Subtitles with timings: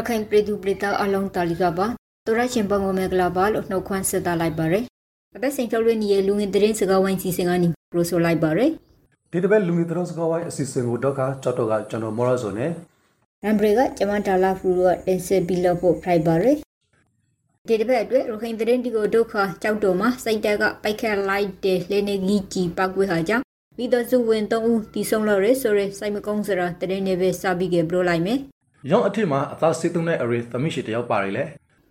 [0.00, 1.86] ရခိုင်ပြည်သူပြည်သားအလုံးတာလီကပါ
[2.26, 4.84] တော်ရရှင်ဘုံကမေကလာပါလို့နှုတ်ခွန်းဆက်တာလိုက်ပါရယ်
[5.36, 8.70] အပတ်စဉ်ထုတ်လွှင့်နေတဲ့လူငင်သတင်းစကားဝိုင်းစီစဉ်ကနေပရိုဆိုလိုက်ပါရယ်
[9.30, 12.70] ဒီတစ်ပတ်လူငင်သတင်းစကားဝိုင်းအစီအစဉ်ကိုတော့ကကြောက်တော့ကကျွန်တော်မော်ရဆိုနဲ့
[13.44, 16.56] ရမ်ဘရီကကျမတာလာဖူကတင်ဆက်ပြီးလို့ဖို့ဖိုက်ပါရယ်
[17.68, 23.44] ဒီတစ်ပတ်အတွက်ရခိုင်သတင်းဒီကိုဒုက္ခကြောက်တော့မှာစိတ်တက်ကပိုက်ခက်လိုက်တဲ့လေနေကြီးကြီးပောက်ကွေးဟာကြောင့်
[23.78, 28.40] မိသားစုဝင်၃ဦးတီဆုံးလို့ရယ်ဆိုရယ်စိုက်မကုန်းစရာတရင်နေပဲစပြီးကဘလို့လိုက်မယ်
[28.88, 31.44] ရောင်းအထစ်မှာအသားစစ်သုံးတဲ့အရေသမီးရှိတယောက်ပါရီလေ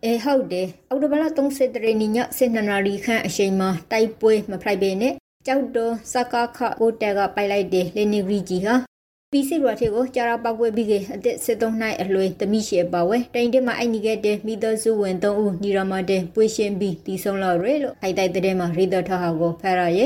[0.05, 5.13] အဲဟုတ်တယ်အော်တိုဘလာ30တရနီည7နာရီခန့်အချိန်မှာတိုက်ပွဲမဖိုက်ပေနဲ့
[5.48, 8.75] ကြောက်တော့စကားခကိုတက်ကပိုက်လိုက်တယ်လေနီဂရီကြီးဟာ
[9.31, 19.99] ပီစီရထေကိုကြာရာပောက်ပွဲပြီးကအသက်73နှစ်အလွယ်သမီးရှိပါဝဲတိန်တက်မှာအိုက်နီခဲ့တဲ့မိသားစုဝင်3ဦးညီရမတဲ့ပွေရှင်ပြီးတီဆုံးလာရဲလို့ခိုက်တိုက်တဲ့မှာရိဒထဟာကိုဖရရ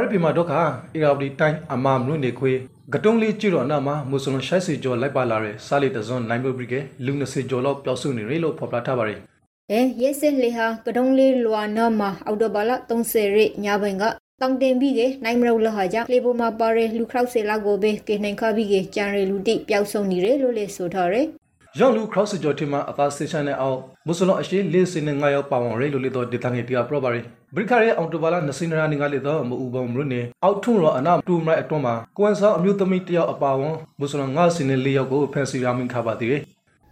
[0.00, 0.52] RP မှာဒုက္ခ
[0.94, 2.52] အီရာဝတီတိုင်းအမမနုနေခွေ
[2.94, 9.18] ကတုံးလေးကျွတော်နာမှာမွတ်စလင်ရှိုက်စီကျော်လိုက်ပါလာတဲ့စာလီတဇွန်နိုင်ဘဘရီကလူ20ကျော်လောက်ပျောက်ဆုံးနေရလို့ဖော်ပြထားပါတယ်။
[9.70, 14.04] အဲရက်စစ်လေဟာကတုံးလေးလွာနာမှာအော်တိုဘာလ30ရက်ညပိုင်းက
[14.40, 21.26] တောင်တင်ပြီးကနိုင်မရုံလဟာကြောင့်လေပေါ်မှာပါရလူခောက်စေလောက်ကိုပဲကေနိုင်ခါပြီးကကြံရလူတိပျောက်ဆုံးနေတယ်လို့လေဆိုထားတယ်။
[21.76, 27.20] ရောင်လူခရော့စကျော်ထင်မှာအသားစတေးရှန်နဲ့အောင်မွတ်စလင်အရှိလေးစင်းနဲ့ငါရောက်ပါဝင်ရဲလို့လေတော့ဒေတာငယ်တရားပရောပါရီ
[27.54, 36.42] ဘရိခရဲအောင်တိုဘာလာနစင်ရာနေငါလေတော့မအူပုံမရုနေအောက်ထုံရောအနာတူမရိုက်အတွန်းမှာကွမ်ဆောအမျိုးသမီးတယောက်အပါဝန်မွတ်စလင်ငါစင်းနဲ့လေးယောက်ကိုဖန်စီရာမင်ခါပါသေးတယ်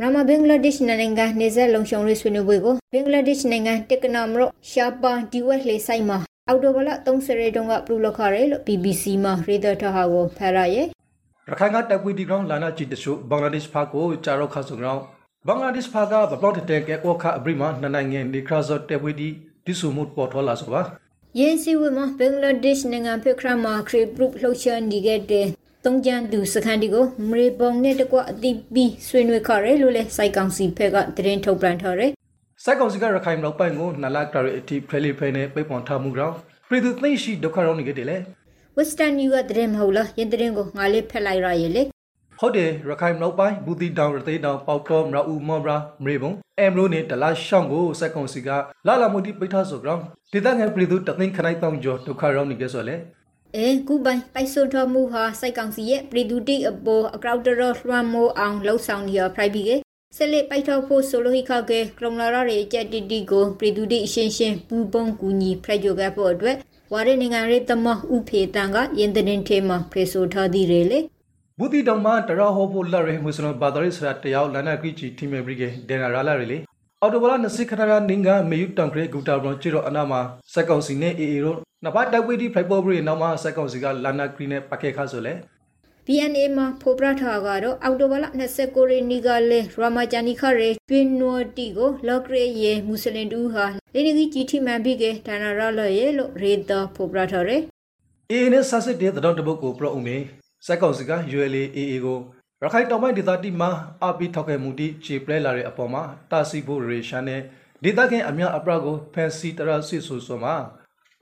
[0.00, 10.86] ရမဘင်္ဂလားဒေ့ရှ်နိုင်ငံနေဆက်လုံခြုံရေးဆွေးနွေးပွဲကိုဘင်္ဂလားဒေ့ရှ်နိုင်ငံတက်ကနာမရော့ရှာပါဒီဝက်လေဆိုင်မှာအော်တိုဘလ30ရေတုန်းကပလူလခရဲလို့ BBC မှာရေဒတာဟာကိုဖရရဲ့
[11.50, 15.00] ရခိုင်ကတက်ပွေဒီကောင်လာနာချီတရှုဘင်္ဂလားဒေ့ရှ်ဖာကိုဂျာရောခါဆုံကောင်
[15.46, 19.28] ဘင်္ဂလားဒေ့ရှ်ဖာကဘပလော့တဲ့ကဲကောခအဘရိမာနနိုင်ငံဒီခရာဇတ်တက်ပွေဒီ
[19.64, 20.82] ဒီဆူမှုပေါ်ထွာလာဆိုပါ
[21.38, 25.46] ယင်းစီဝမဘင်္ဂလားဒေ့ရှ်နိုင်ငံဖိခရမာခရီပရုလှုပ်ရှားနေခဲ့တဲ့
[25.84, 32.10] တုံးကြံသူစခန်းဒီကိုမရေပုံနဲ့တကွအတိပီးဆွေးနွေးခရဲလို့လဲစိုက်ကောင်စီဖက်ကတရင်ထုတ်ပြန်ထားတယ်
[32.64, 36.34] စိုက်ကောင်စီကရခိုင်လောက်ပိုင်ကိုနလာကရအတိဖဲလီဖဲနဲ့ပိတ်ပွန်ထားမှုကြောင့်
[36.68, 38.16] ပြည်သူသိရှိဒုက္ခရောက်နေကြတယ်လေ
[38.78, 41.82] Western New ကတရင်မဟုတ်လားယင်းတရင်ကိုငါလေးဖက်လိုက်ရရဲ့လေ
[42.38, 48.48] ဟုတ်တယ်ရခိုင်နောက်ပိုင်းဘူတီတောင်ရသေးတောင်ပေါကောမရဦးမောဘရာမရေဘုံအမ်လိုနဲ့ဒလာရှောင်းကိုစက်ကွန်စီက
[48.86, 52.96] လာလာမှုတိပိထားဆိုကြောင်းဒေသငံပြည်သူတသိန်းခနိုင်တောင်ကျော်ဒုက္ခရောက်နေကြဆိုလေ
[53.56, 59.72] အဲကုပိုင်ပိုက်ဆိုတော်မူဟာစိုက်ကောင်စီရဲ့ပြည်သူတိအပေါ်အကောက်တရလွှမ်းမိုးအောင်လှုပ်ဆောင်နေရဖရိုက်ပြီးက
[60.16, 66.56] ဆက်လက်ပိုက်ထောက်ဖို့ဆိုလိုဟိခကဲကရုံလာရရဲ့ကြက်တီတီကိုပြည်သူတိအရှင်းရှင်းပူပုံကူညီဖရိုက်ကြခဲ့ဖို့အတွက်
[66.92, 71.00] ဝါရနိုင်ငံရေးတမဥဖေတန်ကယင်တဲ့ထဲမှာဖေဆိုထားသည်လေ
[71.58, 76.58] ဘူတီတောင်မှာတရဟောဖို့လက်ရဲမွေစလဘာဒရိစရာတယောက်လန်နာကီချီတီမေဘရီကေဒေနာရာလာရီလေ
[77.00, 80.20] အော်တိုဘလာနစစ်ခထရာနင်းကမေယူတန်ခရေဂူတာဘရွန်ချီရောအနာမှာ
[80.52, 85.32] စက်ကောင်စီနဲ့အေအေရောနဘာတက်ဝီဒီဖလိုက်ပေါ်ဘရီနောက်မှာစက်ကောင်စီကလန်နာကရီနဲ့ပကေခါဆိုလေ
[86.08, 88.24] BNA မှာဖိုပရထားကတော့အောက်တိုဘာလ
[88.58, 97.56] 29ရက်နေ့ကလေရာမာဂျာနီခရဲတွင်နိုတီကိုလော့ကရေယေမွတ်စလင်တူဟာလေနီကြီးတီမန်ပြီးကဒါနာရလရဲ့လို့ရေတာဖိုပရထားရဲ
[98.30, 100.16] အေနဲ့ဆာစစ်တဲ့တောင်တပုတ်ကိုပရောအုံမေ
[100.66, 102.18] စက်ကောင်စီက ULAAA ကို
[102.62, 103.70] ရခိုင်တောင်ပိုင်းဒေသတိမှာ
[104.04, 107.40] အပီထောက်ခဲ့မှုတိခြေပလဲလာတဲ့အပေါ်မှာတာစီဖို့ရေရှာနဲ့
[107.84, 110.54] ဒေသခင်အများအပရကိုဖန်စီတရဆွဆိုဆိုမှာ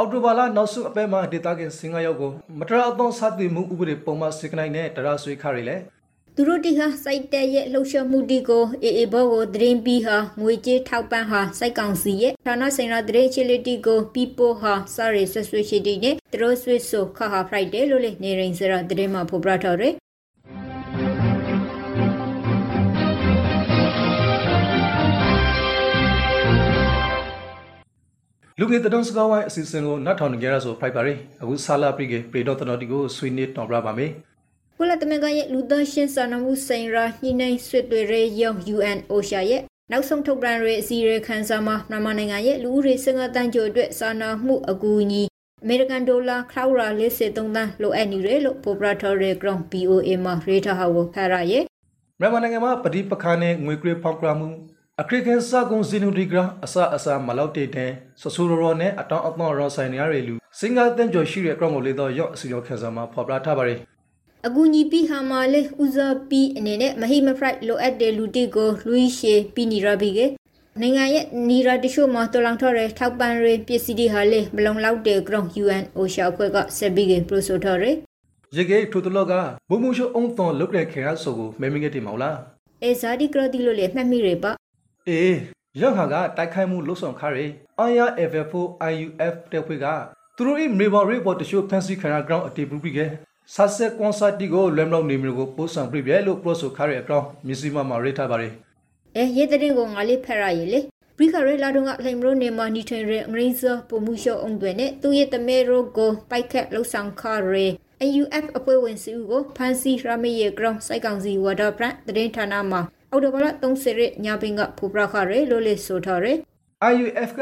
[0.00, 5.76] အော်တိုဘာလာနောက်ဆုံးအပဲမှာဒေသခင်စင်ကာရောက်ကိုမတရအသောစသည်မှုဥပဒေပုံမှန်စစ်ကနိုင်နဲ့တရဆွေခရီလေ
[6.36, 19.94] သူတို့တီဟာစိုက်တဲ့ရဲ့လှုပ်ရှားမှုတီကိုအေအေဘောကိုဒရင်ပီဟာငွေကြေးထောက်ပံ့ဟာစိုက်ကောင်စီရဲ့ဌာနဆိုင်ရာဒရင်ချီလီတီကိုပီပိုဟာစာရီဆွဆွရှိတီနဲ့သူတို့ဆွဆိုခဟာဖရိုက်တယ်လို့လေနေရင်စရာဒရင်မှာဖော်ပြထားတယ်
[28.60, 34.10] လူကေတတုံးစကားဝိုင်းအစီအစဉ်ကိုနတ်ထောင်နေကြရဆိုဖိုက်ပါရီအခုဆာလာပရိကေပရီတော့တတော်တီကိုဆွေးနွေးတော်ပြပါမယ်
[34.78, 45.22] ကုလသမဂ္ဂရဲ့လူသားရှင်စာနာမှုဆိုင်ရာညှိနှိုင်းဆွေးနွေးရေးရုံး UN OSHA ရဲ့နောက်ဆုံးထုတ်ပြန်ရေးအစည်းအဝေးခန်းစာမှာမြန်မာနိုင်ငံရဲ့လူဦးရေစံတန်းကျော်အတွက်စာနာမှုအကူအညီ
[45.62, 51.64] အမေရိကန်ဒေါ်လာခရောက်ရာ53သန်းလိုအပ်နေတယ်လို့ပိုပရာတော်ရီဂရောင်း BOA မှာရေးထားဟောဖရရဲ့
[52.20, 54.48] မြန်မာနိုင်ငံမှာပဋိပက္ခနဲ့ငွေကြေးဖောက်ပြမှု
[55.02, 63.78] အခရကန်စာကုံဇီနိုဒီဂရာအစအစမလောက်တဲ့တဲ့ဆဆူရောရောနဲ့အတောင်အပေါင်းရောဆိုင်နေရတဲ့လူစင်ကာတန်ကျော်ရှိတဲ့ ground ကိုလေတော့ရော့အစီရောခန်းစာမှာဖော်ပြထားပါတယ်
[64.46, 70.20] အကူညီပြီးဟာမာလေဦးစားပြီးအနေနဲ့မဟိမဖရိုက်လိုအပ်တဲ့လူတိကိုလူရှေပြီးနေရပြီက
[70.80, 77.96] နိုင်ငံရဲ့နီရာတချို့မှာတော်လောင်ထော်တဲ့ထောက်ပံ့ရေးပစ္စည်းတွေဟာလေမလုံလောက်တဲ့ ground UN OSHA အဖွဲ့ကဆက်ပြီးကပရိုဆိုထော်ရယ်
[78.56, 79.32] ရေကေထိုတလောက
[79.70, 82.36] ဘုံမှုရှုံအုံသွန်လုတ်တဲ့ခေရဆိုကိုမဲမင်းကတင်မောင်လား
[82.82, 84.52] အဲဇာဒီကရတီလို့လေမှတ်မိရပါ
[85.08, 85.36] အေး
[85.80, 87.50] ရဟာကတိုက်ခိုက်မှုလှုပ်ဆောင်ခါရယ်
[87.90, 88.52] IRFF
[88.92, 89.86] IUF တဲ့ဖွဲ့က
[90.36, 93.00] သူတို့၏မေဘော်ရီပေါ်တရှို့ဖန်စီခရာ ground အတေပူပြီးက
[93.54, 98.52] ဆာဆက်ကွန်ဆာတီကိုလွမ်လောက်နေမျိုးကိုပို့ဆောင်ပြပြလို့ပရိုဆိုခါရအကောင်မြစီမမှာရေးထားပါတယ်
[99.16, 100.80] အဲရဲတဲ့ကိုငါလေးဖက်ရရလေ
[101.16, 107.66] ဘရိခရဲလာတော့ကလှိမ်ရိုနေမှာနီထိုင်ရဲအငရိဇပုံမှုရှောအုံတွေနဲ့သူရဲ့တမဲရိုကိုပိုက်ခက်လှုပ်ဆောင်ခရဲ
[108.02, 112.80] AUF အဖွဲ့ဝင်စုကိုဖန်စီရမေရဲ့ ground စိုက်ကောင်စီဝါဒပရန်တရင်ဌာနမှာ
[113.14, 116.32] အော်တိုဘလာ30ရက်ညပင်ကဖူပရခရဲလို့လေဆိုထားရဲ
[116.92, 117.40] IUF က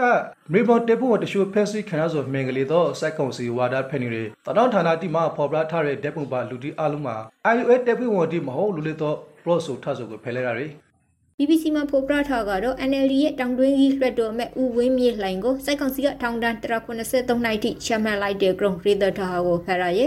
[0.53, 7.17] မေဘော်တေပူတရှိုဖက်စီခနာဆိုမင်္ဂလီတော့စိုက်ကောင်စီဝါဒဖက်နေတယ်တတော်ဌာနတိမှာဖော်ပြထားတဲ့ဓာတ်ပုံပါလူတီအလုံးမှာ
[7.55, 10.71] IUF တေပူဝန်တီမဟုတ်လူလေတော့ pro ဆိုထဆိုကိုဖယ်လဲရတယ်
[11.39, 20.07] BBC မှာဖော်ပြထားကတော့ NLD ရဲ့တောင်တွင်းကြီးလွှတ်တော်မဲ့ဦးဝင်းမြေလှိုင်ကိုစိုက်ကောင်စီကထောင်ဒဏ်183နှစ်ထိချမှတ်လိုက်တဲ့ ground ရေဒထားကိုဖရရဲ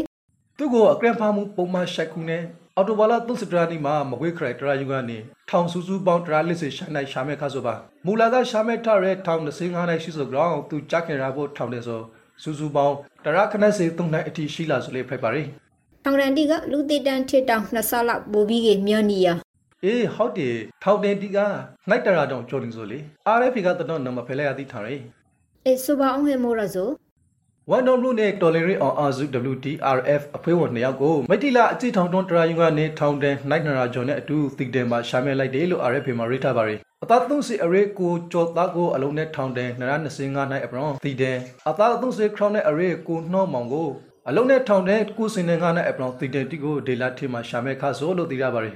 [0.58, 2.44] သူကိုအကရန်ဖာမှုပုံမှန်ရှိုက်ခုနဲ့
[2.78, 5.18] အော်တိုဘာလာသုစတရာနီမှာမကွေးခရိုက်တရာယူကနေ
[5.50, 7.74] ထောင်စုစုပေါင်းတရာလစ်စေရှာနိုင်ရှာမဲ့ခါဆိုပါ
[8.06, 12.02] မူလာကရှာမဲ့ထရဲထောင်25နိုင်ရှိဆိုကြောင်းသူကြခင်ရဖို့ထောင်တယ်ဆို
[12.44, 12.96] စုစုပေါင်း
[13.26, 15.44] တရာခနက်စေ3နိုင်အထိရှိလာဆိုလေဖိုက်ပါရီ
[16.06, 19.34] တောင်ရန်တီကလူတေတန်ထစ်တောင်နှစ်ဆလောက်ပိုပြီးကမြောနီယာ
[19.84, 21.38] အေးဟုတ်တယ်ထောက်တယ်ဒီက
[21.90, 23.00] နိုင်တရာတောင်ကြော်နေဆိုလေ
[23.38, 25.02] RFP ကတတော့နံပါတ်ဖဲလဲရသည်ထားရယ်
[25.66, 26.90] အေဆိုပါအောင်ဟေမိုရာဆို
[27.72, 41.38] ဝန်တော်လူနဲ့တော်လင်ရီအောင်အာဇု WTRF အဖွဲ့ဝင်နှစ်ယောက်ကိုမိတိလာအကြည့်ထောင်တွန်းတရာယူကနေထောင်တယ်နိုင်နရာဂျွန်နဲ့အတူသီတယ်မှာရှာမဲလိုက်တယ်လို့ RFP မှာရေးထားပါရယ်အသားသုံးစီအရေးကိုကြော်သားကိုအလုံးနဲ့ထောင်တယ်နရာ25နိုင်အပရောသီတယ်
[41.70, 43.88] အသားသုံးစီခရောင်းနဲ့အရေးကိုနှောမောင်ကို
[44.30, 48.76] အလုံးနဲ့ထောင်တဲ့ကုစင်နဲ့ငါနဲ့အပရောသီတယ်တီကိုဒေလာထေမှာရှာမဲခါဆိုလို့သိရပါရယ်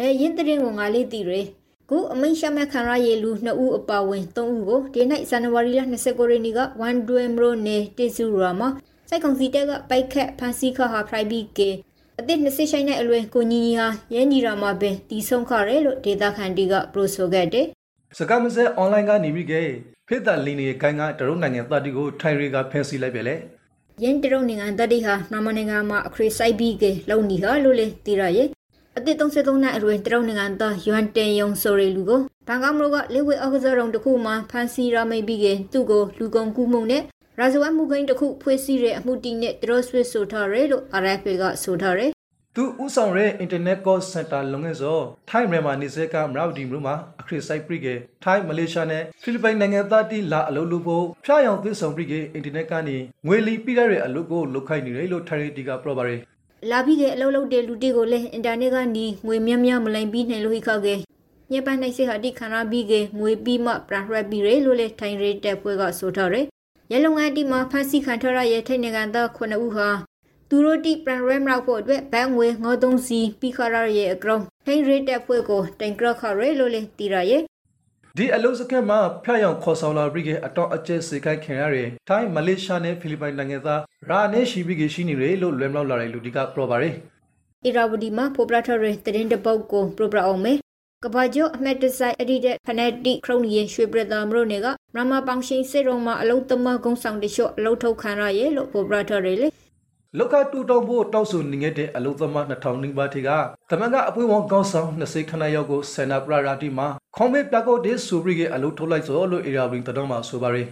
[0.00, 1.40] အဲရင်တရင်ကိုငါလေးတီရဲ
[1.90, 8.68] ခုအမိန်ရှမခံရရေလူ2ဦးအပါဝင်3ဦးကိုဒီနေ့ဇန်နဝါရီလ29ရက်နေ့ကဝန်ဒွေမရိုနေတေဆူရာမှာ
[9.08, 11.70] စိုက်ကောင်စီတက်ကပိုက်ခက်ဖန်စီခဟာဖရိုက်ဘီကေ
[12.20, 17.66] အသစ်20ရှိုင်းနဲ့အလွယ်ကိုညီညီဟာရဲညီရာမှာပင်တီဆုံးခရဲလို့ဒေတာခန်တီကပရိုဆိုခဲ့တယ်
[18.18, 19.54] စကားမစဲအွန်လိုင်းကနေပြီးက
[20.08, 23.34] ဖေးတာလင်းနေကိုင်းကတရုတ်နိုင်ငံသားတီကိုထိုင်ရီကဖန်စီလိုက်ပဲလေ
[24.02, 28.48] ရင်းတရုတ်နိုင်ငံတတိဟာနမနိုင်ငံမှာအခရီဆိုင်ဘီကေလုံနီဟာလို့လေတီရရဲ့
[28.98, 37.02] အသစ်33နှစ်အရွယ်တရုတ်နိုင်ငံသားယွမ်တင်ယုံဆိုရီလူကိုဘန်ကောက်မြို့ကလေဝေအောက်ကစားရုံတစ်ခုမှာဖန်စီရမိတ်ပြီးကသူ့ကိုလူကုန်ကူးမှုနဲ့
[37.38, 42.06] ရာဇဝတ်မှုကိန်းတစ်ခုဖွဲ့စည်းတဲ့အမှုတီနဲ့တရော့ဆွစ်ဆိုထားရဲလို့ RFA ကဆိုထားရဲ
[42.56, 44.98] သူဥဆောင်တဲ့ Internet Call Center လုံငယ်စော
[45.30, 47.94] ထိုင်းမြန်မာနေစကမရောက်ဒီမြို့မှာအခရစ်ဆိုင်ပရိကေ
[48.24, 52.96] ထိုင်းမလေးရှားနဲ့ဖိလစ်ပိုင်နိုင်ငံသားတီလာအလုပ်လုပ်ဖို့ဖျားယောင်သစ်ဆောင်ပရိကေ Internet ကနေ
[53.26, 56.20] ငွေလီပြရတဲ့အလုပ်ကိုလုပ်ခိုင်းနေတယ်လို့ထိုင်းရီတီကပြောပါရယ်
[56.70, 60.94] လာပြီးကအလုပ်လုပ်တဲ့လူတီကိုလည်းအင်တာနက်ကနေငွေများများမလိမ်ပြီးနိုင်လို့ဟိခောက်ကေ
[61.52, 66.40] ညပန်းနိုင်စေဟာတိခန္ဓာပြီးကငွေပြီးမှပရဟရပြီးရဲလို့လေထိုင်ရဲတက်ပွဲကဆိုထားရဲ
[66.90, 69.88] ရဲလုံငန်းတီမှာဖန်စီခံထရရဲ့ထိုင်နိုင်ငံသား9ဦးဟာ
[70.48, 77.42] သူတို့တိပရရမရောက်ဖို့အတွက်ဘန်ငွေ93စီပြီးခရရဲ့အကောင်ထိုင်ရဲတက်ပွဲကိုတိုင်ကရခရဲလို့လေတီရရဲ့
[78.18, 86.94] ဒီအလုပ်စခန်းမှာဖျားယောင်ခေါ်ဆောင်လာပရိကေအတော့အကျက်စေခိုင်းခင်ရတဲ့ထိုင်းမလေးရှားနဲ့ဖိလစ်ပိုင်နိုင်ငံသားရာနဲ့ရှိပရိကေရှိနေတယ်လို့လွယ်မလောက်လာတဲ့လူတီကပြောပါရယ်
[87.64, 90.52] အီရာဝဒီမှာပိုပရာထရဲတရင်တပုတ်ကိုပရိုပရာအောင်မေ
[91.04, 99.48] ကဘာဂျိုအမက်တဆိုင်အဒီဒက်ဖနက်တီခရုံနီရဲ့ရွှေပရတာမရိုနေကမမပောင်ရှင်စေရုံမှာအလုံးသမကုန်းဆောင်တလျှော့အလုံးထုတ်ခံရရဲ့လို့ပိုပရာထရဲလေ
[100.18, 103.30] လောက်ကတူတောင်းဖို့တောက်ဆိုနေခဲ့တဲ့အလုသမား2000နီးပါးထေက
[103.70, 110.68] တမန်ကအပွင့်ဝန်ကောင်းဆောင်20ခဏရောက်ကိုဆန္ဒပရရာတီမှာ ခေါင်းမေပြကောက်တဲ့ဆိုပရိကေအလုထုတ်လိုက်စောလို့အေရာဘရင်တတော်မှာဆိုပါရယ်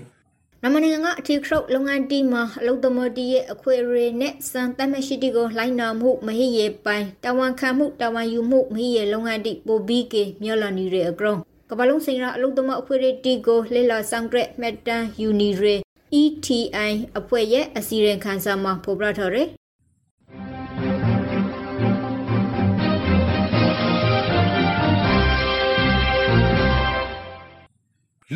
[0.63, 11.35] နမနိုင်ငံကအထီခရုတ်လုပ်ငန်းတီမှာအလုပ်သမတီရဲ့အခွေရေနဲ့စံတမရှိတီကိုလိုင်းနာမှုမဟိရေပိုင်တဝန်ခံမှုတဝန်ယူမှုမဟိရေလုပ်ငန်းတီပိုဘီကေမြော်လာနီရေအကရုံ
[11.71, 15.75] ကပလုံးစင်ရာအလုပ်သမအခွေရေတီကိုလေလာဆောင်ဂရက်မက်တန်ယူနီရေ
[16.23, 19.49] ETI အဖွဲ့ရဲ့အစီရင်ခံစာမှာဖော်ပြထားတယ်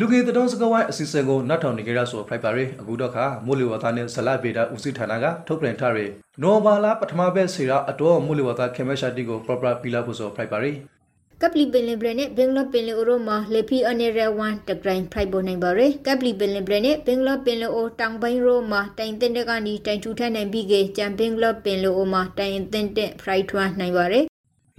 [0.01, 10.75] လူငယ်တတော်စကဝိုင်းအစီအစဉ်ကိုနောက်ထောင်နေကြရဆိုဖိုက်ပါရယ်အခုတော့ခါမိုးလေဝသနဲ့ဇလဗေဒဦးစီးဌာနကထုတ်ပြန်ထားရယ်နိုဘာလာပထမဘက်စီရာအတော်မိုးလေဝသခေမရှာတီကို proper ပီလာဖို့ဆိုဖိုက်ပါရယ်
[11.41, 24.28] ကပလီပင်လင်ဘရနဲ့ဘင်္ဂလားပင်လင်အိုရိုမှာလေဖီအနေရဝန်တဂရိုင်းဖရိုက်ပေါ်နိုင်ပါရယ်ကပလီပင်လင်ဘရနဲ့ဘင်္ဂလားပင်လင်အိုတောင်ပိုင်းရိုမှာတိုင်တင်တဲ့ကနေတိုင်ထူထမ်းနိုင်ပြီးကကြံဘင်္ဂလားပင်လင်အိုမှာတိုင်တင်တဲ့ဖရိုက်ထွန်းနိုင်ပါရယ်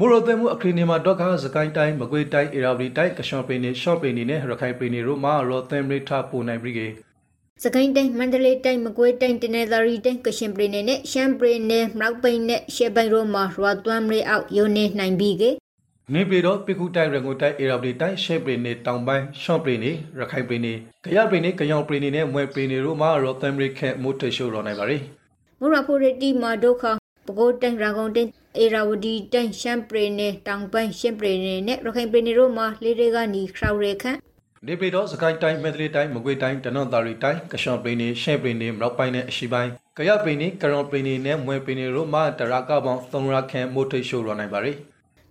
[0.03, 6.87] မိုးရိုသွဲမှုအခရီးနေမှာတော့ခါစကိုင်းတိုင်းမကွေးတိုင်းအေရာဝတီတိုင်းကရှော့ပင်နေရှော့ပင်နေနဲ့ရခိုင်ပင်နေတို့မှာရောသမ်ရိထပိုနိုင်ပြီကေ
[7.65, 15.45] စကိုင်းတိုင်းမန္တလေးတိုင်းမကွေးတိုင်းတနင်္သာရီတိုင်းကရှင်ပြည်နယ်နဲ့ရှမ်းပြည်နယ်မြောက်ပိုင်းနဲ့ရှေ့ပိုင်းရိုမှာရွာသွမ်းရေအောက်ယုံနေနိုင်ပြီးက
[16.15, 20.73] နေပြည်တော်ပိခုတိုင်းရန်ကုန်တိုင်းအေရာဝတီတိုင်းရှေ့ပင်နေတောင်ပိုင်းရှော့ပင်နေရခိုင်ပင်နေ
[21.05, 25.03] ကြရပင်နေကြောင်ပင်နေနဲ့မွဲပင်နေတို့မှာရောသမ်ရိခဲမိုးထရှိုးရောနိုင်ပါရယ်
[25.61, 26.85] မူရဖိုရတီမှာဒုက္ခ
[27.27, 34.19] ပကိုးတိုင်းရာကုန်တိုင်း အေရာဝတီတိုင်းရှမ်းပြည်နယ်တောင်ပိုင်းရှမ်းပြည်နယ်နဲ့ရခိုင်ပြည်နယ်တို့မှာလေတွေကနီခရောင်ရေခန့်
[34.67, 44.79] နေပြည်တော်စကိုင်းတိုင်းမန္တလေးတိုင်းမကွေးတိုင်းတနင်္သာရီတိုင်းကရှော့ပင်နေရှေ့ပင်နေမြောက်ပိုင်းနဲ့အရှေ့ပိုင်းကြရပင်နေကရောင်ပင်နေနဲ့မွဲပင်နေတို့မှာတရာကပေါင်း300ခန့်မိုးထရှိုးရောနိုင်ပါရယ်ဒ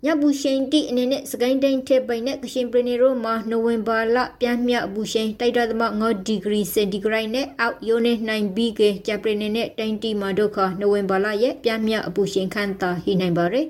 [0.06, 13.68] ညဘူးရှိန်တီအနေနဲ့စကိုင်းတိုင်းထဲပိုင်နဲ့ကရှင်ပရီနေရိုမှာနိုဝင်ဘာလပြန်မြအပူရှိန်တိုက်တာသမ9ဒီဂရီစင်တီဂရိတ်နဲ့အောက်ယိုနေ9ဘီကေဂျပရီနေနဲ့တိုင်းတီမှာဒုက္ခနိုဝင်ဘာလရဲ့ပြန်မြအပူရှိန်ခန့်တာဟိနိုင်ပါရယ်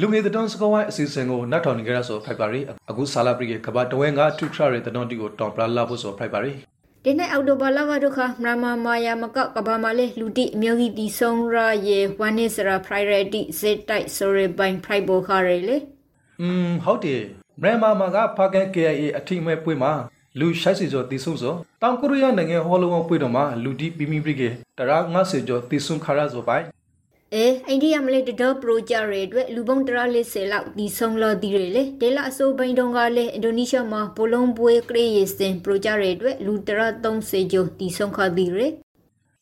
[0.00, 2.60] လူငယ်တတော်စကောဝိုင်းအစီအစဉ်ကိုနတ်ထောင်နေကြရဆိုဖိုက်ပါရီ
[2.90, 6.52] အခုဆာလာပရီကကဘာတဝဲငါထုထရတဲ့တတော်တီကိုတောင်ပလာလာဖို့ဆိုဖိုက်ပါရီ
[7.06, 11.56] ဒီနေ့အောက်တိုဘာလကဒုခမရမမာယာမကကဘာမလေးလူတိအမျိုးကြီးတီဆုံးရ
[11.88, 15.76] ရေဝမ်နေစရာ priority ဇက်တိုက်ဆိုရဘိုင် private ဘောခရဲလေ
[16.40, 17.22] อืมဟုတ်တယ်
[17.62, 19.92] မရမမာကဖကန် KIA အထိမဲ့ပွေမှာ
[20.38, 26.64] လူရှိုက်စီကျော်တီဆုံဆိုတောင်ကိုရီးယားနိုင်ငံဟောလုံးဝပွေတော့မှာလူတီပီမီပရိကေတရာ90ကျော်တီဆုံခါရဆိုပိုင်
[27.34, 38.66] အဲအိန္ဒိယမလေးတတော်ပရိုဂျက်တွေအတွက်လူပုံတရာလေးဆယ်လောက်ဒီဆုံးလောဒီတွေလေဒေလာအဆိုဘိန်တုံကလည်းအင်ဒိုနီးရှားမှာဘလုံးပွဲကရေစင်ပရိုဂျက်တွေအတွက်လူတရာ30ကျော်ဒီဆုံးခါဒီတွေ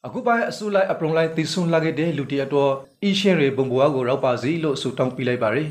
[0.07, 5.69] အခုပိုင်းအဆူလိုက်အပရုံလိုက်တီဆွန်လာခဲ့တဲ့လူတီအတော်အီရှင်းတွေဘုံဘွားကိုရောက်ပါစီလို့ဆူတောင်းပြလိုက်ပါရယ်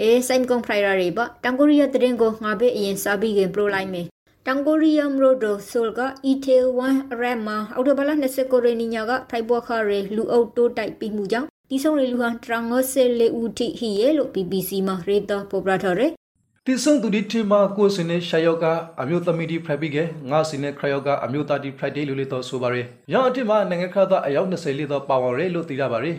[0.00, 4.06] အေးဆိုင်ကွန်ဖရိုင်ရာတွေပါတန်ကိုရီးယားတရင်ကိုငါဘေးအရင်စာပြီးခင်ပရိုလိုက်မယ်
[4.48, 16.10] တန်ကိုရီးယားမရိုဒိုဆိုလ်ကအီတေဝမ်ရက်မှာအော်တိုဘလာ29ရက်နေ့ညကဖိုက်ဘောခါရီလူအုပ်တိုးတိုက်ပြီးမှုကြောင့်တီဆုံရီလူဟာတရငောဆဲလေဦးတီဟီရဲလို့ BBC မှာရေတာပေါ်ပြထားတယ်
[16.66, 18.64] တီဆုံသူဒီတီမာကိုစနေရှာယောက
[19.00, 19.98] အမျိုးသမီးဒီဖရိုက်ပြီးက
[20.30, 26.16] ငါစနေခရယောကအမျိုးသားဒီဖရိုက်ဒေးလူလေးတော့ဆိုပါရယ်ရောင်းအတိမှာနိုင်ငံခါသားအယောက်20လေးတော့ပါဝင်ရဲလို့သိရပါရယ်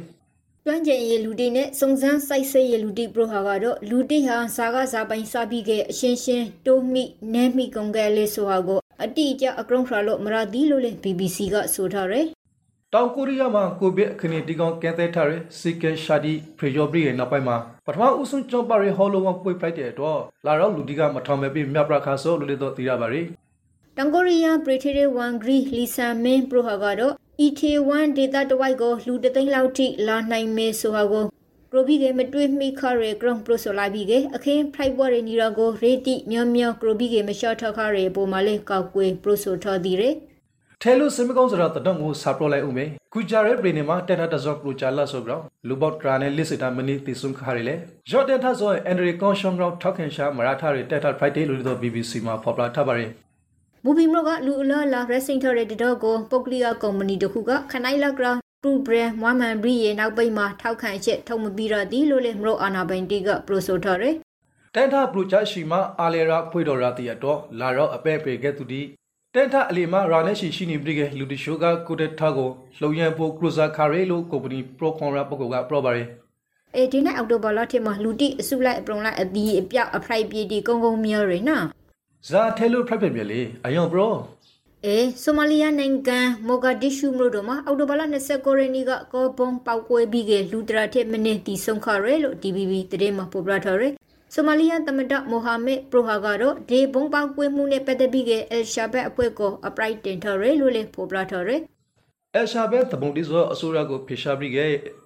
[0.67, 7.03] တွန်းကျင်ရေလူတီနဲ့စုံစမ်းစိုက်ဆေးရေလူတီပရိုဟာကတော့လူတီဟာဇာကဇာပိုင်စားပြီးကအရှင်းရှင်းတိုးမိ
[7.33, 12.25] နဲမိကုန်ကလေးဆိုဟာကိုအတိအကျအကရုံခရလို့မရသည်လို့လေ BBC ကဆိုထားတယ်
[12.93, 23.21] တောင်ကိုရီးယားမှာကိုဗစ်အခင်းဒီကောင်ကဲတဲ့ထားတဲ့စီကယ်ရှာဒီဖရီယိုဘရီရဲ့နောက်ပိုင်းမှာပထမဦးဆုံးကျော်ပါရီဟောလိုဝမ်ပွေပလိုက်တဲ့တော့လာတော့လူဒီကမထောင်မဲ့ပြီးမြပရခါဆိုလူလေးတော့သိရပါရီ
[23.97, 31.25] တောင်ကိုရီးယားပရီထေရီဝန်ဂရီလီဆာမင်းပရိုဟာကတော့ ET1 ဒေတာတဝိုက်ကိုလူတသိန်းလောက်ထိလာနိုင်မယ်ဆိုဟာကို
[31.71, 40.09] ပရိုဘီကမတွေးမိခရဲဂရုံပရိုဆိုလိုက်ပြီးကအခင်းဖိုက်ဘော်ရနီရကိုရေတီမြောမြောပရိုဘီကမရှော့ထခရဲပုံမလေးကောက်ကွေပရိုဆိုထော်ဒီရဲ
[40.81, 47.75] ထဲလို့စမကောင်းစရာတတော့ကိုစာပရိုလိုက်ဦးမယ်ခုကြရဲပရီနေမှာတက်တာတဇော့ပရိုချာလာဆိုပြီးတော့လူဘော့ထရာနဲ့လစ်စတာမနီတီဆုံခါရလေ
[48.09, 53.11] ဂျော့တန်ထဆိုအန်ဒရီကွန်ရှွန်ဂရောထောက်ခင်ရှာမရာထာရတက်တာဖရိုက်ဒေးလို့တော့ BBC မှာဖော်ပြထားပါရယ်
[53.87, 58.31] ဘူဘီမရောကလူအလာလာရက်စင်ထော်ရဲ့တတော့ကိုပုတ်ကလီယာကုမ္ပဏီတခုကခနိုင်လကရာ
[58.63, 64.15] ပရူဘရမွမ်မန်ဘရီရဲ့နောက်ပိတ်မှာထောက်ခံချက်ထုတ်မပြီးတော့ဒီလိုလေမရောအာနာဘိန်တီကပရိုဆိုထော်ရယ်
[64.75, 68.81] တန်တာပရိုဂျက်ရှိမှာအာလေရာဖွေတော်ရာတီအတော့လာတော့အပဲ့ပေကဲသူဒီ
[69.33, 72.49] တန်ထအလီမာရာနဲ့ရှိရှိနေပြီကလူတီရှိုကကိုတက်ထာကို
[72.79, 76.07] လှုံရန်ဖို့ကရူဇာခါရဲလို့ကုမ္ပဏီပရိုကွန်ရာပုဂ္ဂိုလ်ကပရောပါရယ်
[76.75, 81.65] အေဒီနေ့အောက်တိုဘာလထဲမှာလူတီအစုလိုက်အပရုံလိုက်အပြီးအပြောက်အဖရိုက်ပြေးတီကုန်းကုန်းမြော်ရယ်နော်
[82.29, 84.15] ဇာထဲလို့ဖရိုက်ပြလေအယောင်ပရော
[84.85, 88.01] အေဆိုမာလီယာနိုင်ငံမိုဂါဒစ်ရှူမြို့တော်မှာအော်တိုဘာလ
[88.31, 93.93] 29ရက်နေ့ကကောပုံပေါက်ကွဲပြီးကလူတရာထက်မနစ်တီဆုံခရဲလို့ DBB သတင်းမှာပေါ်ပြထားတယ်
[94.33, 101.61] ဆိုမာလီယာသမ္မတမိုဟာမက်ပရိုဟာကတော့ဒီဘုံပေါက်ကွဲမှုနဲ့ပတ်သက်ပြီးကအယ်ရှာဘတ်အဖွဲ့ကိုအပရိုက်တင်ထားရဲလို့လည်းပေါ်ပြထားတယ်
[102.35, 104.57] အယ်ရှာဘတ်တပုံဒီဆိုအစိုးရကိုဖေရှာပြီးက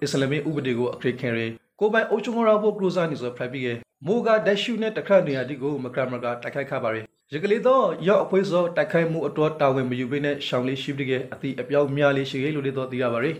[0.02, 1.46] အစ္စလာမစ်ဥပဒေကိုအခရိခင်ရဲ
[1.80, 3.68] ကိုပိုင်အုပ်ချုပ်ရဖို့ကလိုစာနေဆိုဖလိုက်ပြီးက
[4.06, 13.36] မိုဂါဒက်ရှူနဲ့တခတ်နေရာဒီကိုမကရမကတိုက်ခိုက်ခပါရယ်ရကလေးတော့ရောက်အဖွဲစောတိုက်ခိုက်မှုအတော်တာဝန်မယူဘဲနဲ့ရှောင်းလေးရှိပြီးကအတိအပြောက်များလေးရှိရလို့လည်းတော့သိရပါရယ်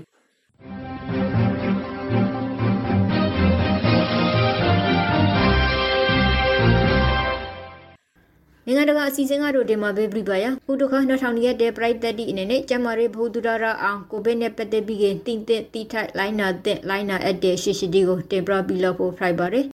[8.66, 19.66] နိုင်ငံတကာအစီအစဉ်ကတော့ဒီမှာပဲပြပါရခုတခါ2000ရက်တဲ့ private တိအနေနဲ့ကျမရေးဘူဒူရာအောင်ကိုဗစ်နဲ့ပတ်သက်ပြီးတင်တင်တိထိုက်လိုင်းနာတဲ့လိုင်းနာအပ်တဲ့ရှိရှိဒီကိုတင်ပြပြီးလို့ဖို့ဖိုက်ပါတယ်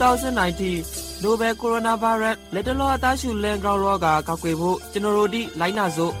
[0.00, 6.12] 2019 Nobel Coronavirus လက်တလောအသားရှူလန်ကောင်ရောဂါကောက်ွယ်ဖို့ကျွန်တော်တို့ဒီလိုင်းနာစို့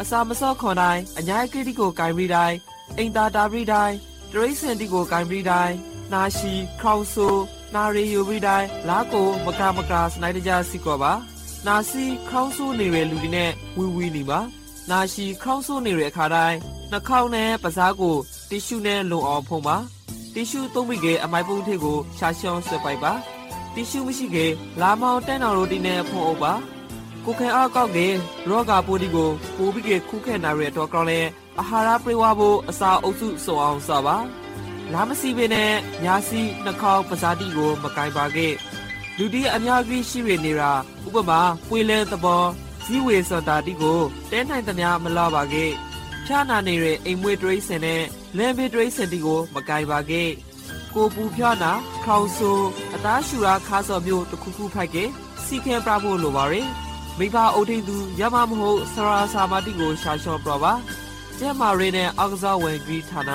[0.00, 2.56] အစာမစော့ခွန်တိုင်းအညာကိတိကိုဂိုင်းပြီးတိုင်း
[2.98, 3.96] အိမ်သာတာပရိတိုင်း
[4.32, 5.74] တရိစင်တီကိုဂိုင်းပရိတိုင်း
[6.12, 7.28] နာရှိခေါဆူ
[7.74, 11.12] နာရီယူပရိတိုင်းလာကိုမကမကစနိုက်တကြစီကောပါ
[11.66, 14.40] နာစီခေါဆူနေတဲ့လူတွေနဲ့ဝီဝီနေပါ
[14.90, 16.58] နာရှိခေါဆူနေတဲ့အခါတိုင်း
[16.90, 18.16] နှာခေါင်းနဲ့ပစားကို
[18.48, 19.76] တီရှူနဲ့လုံအောင်ဖုံးပါ
[20.34, 23.12] တီရှူသုံးပြီးကအမိုက်ပုံးထိပ်ကိုရှာရှောင်းဆွဲပိုက်ပါ
[23.74, 24.36] တီရှူမရှိက
[24.80, 26.52] လာမောင်တန်းတော်ရိုတီနဲ့ဖုံးအုပ်ပါ
[27.24, 27.98] ကိုခဲအားကောက်က
[28.48, 31.20] ရောဂါပိုးဒီကိုပိုးပြီးခုခဲနာရတဲ့တော့ကောင်းလဲ
[31.58, 34.16] အာဟာရပြေဝဖို့အစာအုပ်စုစုံအောင်စပါ
[34.92, 35.72] လာမစီပင်နဲ့
[36.04, 38.54] ညာစီနှာခေါင်းပဇာတိကို မကင်ပါခဲ့
[39.18, 40.72] လူတီအများကြီးရှိရနေတာ
[41.06, 42.44] ဥပမာပွေလဲသဘော
[42.84, 44.00] ဇီဝေစန္တာတိကို
[44.30, 45.70] တဲနိုင်သမျှမလာပါခဲ့
[46.26, 48.02] ဖြာနာနေတဲ့အိမ်မွေးတရိစင်နဲ့
[48.36, 50.30] လမ်းဘေးတရိစင်တီကိုမကင်ပါခဲ့
[50.94, 51.72] ကိုပူဖြားနာ
[52.04, 52.50] ခေါင်ဆူ
[52.94, 54.96] အသားရှူရာခါစော်မျိုးတစ်ခုခုဖိုက်က
[55.44, 56.68] စီခဲပြဖို့လိုပါရယ်
[57.18, 60.72] မိဘအုပ်ထိန်သူရမမဟုတ်ဆရာစာမတိကိုရှာလျှော့ပြပါ
[61.38, 63.30] ကျဲမာရီနဲ့အောက်ကစားဝင်ဂရီဌာန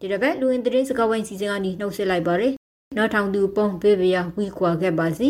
[0.00, 2.54] ဒီတစ်ပတ်လူဝင်သတင်းစကားဝိုင်းစီစဉ်ကနေနှုတ်ဆက်လိုက်ပါရယ်
[2.96, 5.28] နောက်ထောင်သူပုံဘေးဘရဝီကွာခဲ့ပါစီ